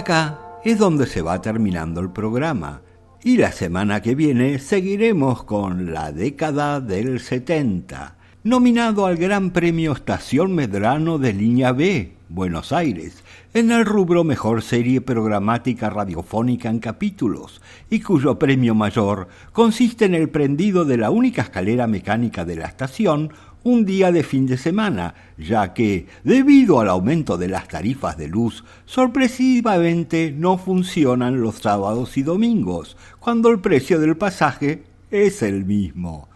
[0.02, 2.82] Acá es donde se va terminando el programa.
[3.24, 9.92] Y la semana que viene seguiremos con la década del 70, nominado al Gran Premio
[9.92, 13.24] Estación Medrano de Línea B, Buenos Aires,
[13.54, 17.62] en el rubro Mejor Serie Programática Radiofónica en Capítulos,
[17.92, 22.66] y cuyo premio mayor consiste en el prendido de la única escalera mecánica de la
[22.66, 23.34] estación
[23.64, 28.28] un día de fin de semana, ya que, debido al aumento de las tarifas de
[28.28, 35.66] luz, sorpresivamente no funcionan los sábados y domingos, cuando el precio del pasaje es el
[35.66, 36.30] mismo.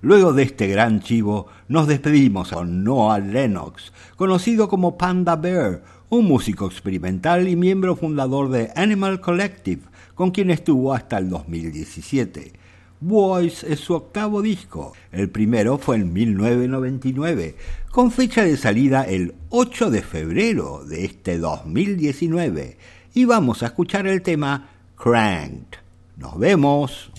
[0.00, 6.26] Luego de este gran chivo, nos despedimos con Noah Lennox, conocido como Panda Bear, un
[6.26, 9.82] músico experimental y miembro fundador de Animal Collective,
[10.14, 12.57] con quien estuvo hasta el 2017.
[13.00, 14.92] Voice es su octavo disco.
[15.12, 17.56] El primero fue en 1999,
[17.90, 22.76] con fecha de salida el 8 de febrero de este 2019.
[23.14, 25.78] Y vamos a escuchar el tema Cranked.
[26.16, 27.10] Nos vemos.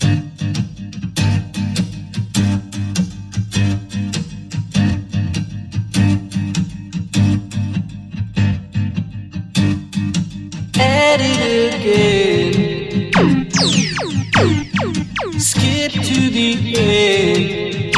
[15.40, 17.94] Skip to the end.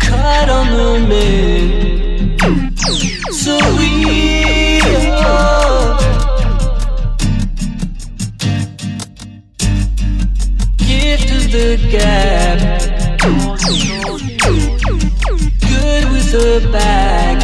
[0.00, 2.36] Cut on the man.
[3.30, 4.80] So we
[5.22, 5.96] are.
[10.76, 12.58] Gift of the gap.
[15.60, 17.38] Good with a bag.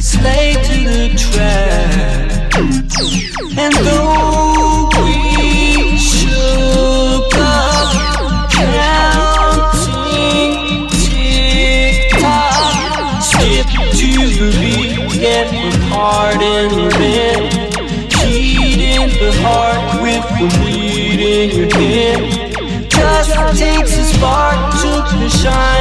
[0.00, 2.28] Slave to the trap.
[3.60, 4.37] And though
[20.38, 22.88] the bleed in your head.
[22.88, 25.77] Just takes a spark, to shine,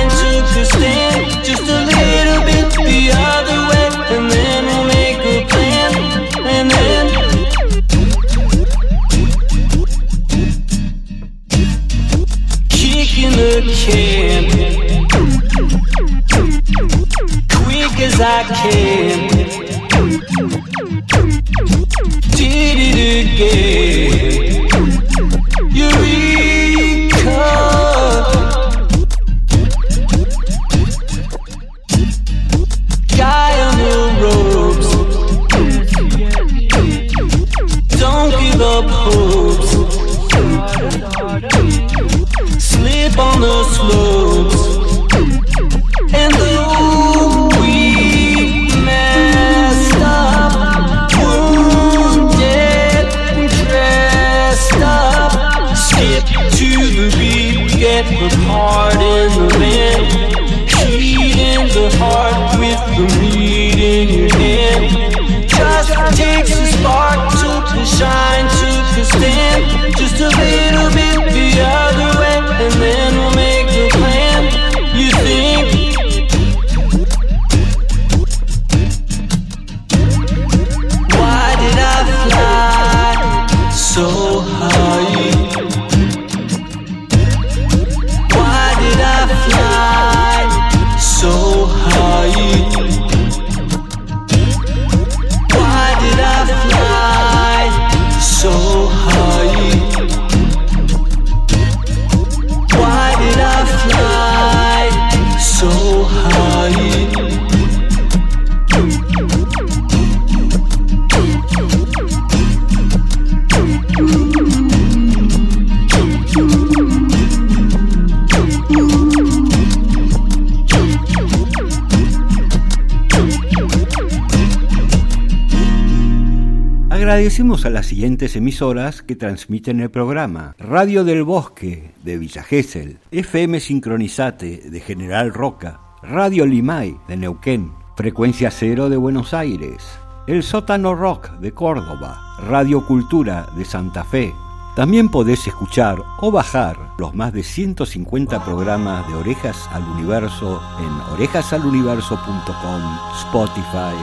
[127.98, 130.54] siguientes emisoras que transmiten el programa.
[130.60, 137.72] Radio del Bosque de Villa Gesell, FM Sincronizate de General Roca, Radio Limay de Neuquén,
[137.96, 139.84] Frecuencia Cero de Buenos Aires,
[140.28, 144.32] El Sótano Rock de Córdoba, Radio Cultura de Santa Fe.
[144.78, 151.14] También podés escuchar o bajar los más de 150 programas de Orejas al Universo en
[151.14, 152.82] orejasaluniverso.com,
[153.26, 153.96] Spotify,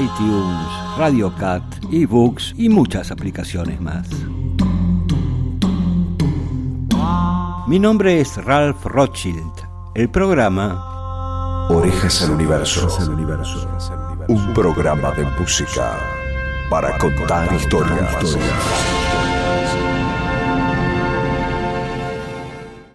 [0.00, 4.08] iTunes, Radio Cat, eBooks y muchas aplicaciones más.
[7.66, 9.52] Mi nombre es Ralph Rothschild.
[9.94, 12.88] El programa Orejas al universo.
[14.28, 15.98] Un programa de música
[16.70, 19.21] para contar historias.